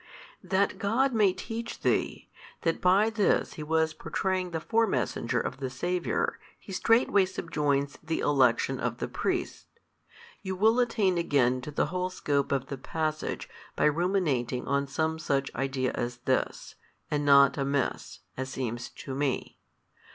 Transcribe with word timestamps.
That 0.43 0.79
God 0.79 1.13
may 1.13 1.31
teach 1.31 1.81
thee, 1.81 2.27
that 2.63 2.81
by 2.81 3.11
this 3.11 3.53
He 3.53 3.61
was 3.61 3.93
pourtraying 3.93 4.49
the 4.51 4.59
fore 4.59 4.87
messenger 4.87 5.39
of 5.39 5.57
the 5.57 5.69
Saviour, 5.69 6.39
He 6.57 6.71
straightway 6.71 7.25
subjoins 7.27 7.99
the 8.01 8.17
election 8.19 8.79
of 8.79 8.97
the 8.97 9.07
Priests. 9.07 9.67
You 10.41 10.55
will 10.55 10.79
attain 10.79 11.19
again 11.19 11.61
to 11.61 11.69
the 11.69 11.85
whole 11.93 12.09
scope 12.09 12.51
of 12.51 12.65
the 12.65 12.79
passage 12.79 13.47
by 13.75 13.85
ruminating 13.85 14.65
on 14.67 14.87
some 14.87 15.19
such 15.19 15.53
idea 15.53 15.91
as 15.93 16.17
this, 16.25 16.73
and 17.11 17.23
not 17.23 17.55
amiss, 17.55 18.21
as 18.35 18.49
seems 18.49 18.89
to 18.89 19.13
me. 19.13 19.59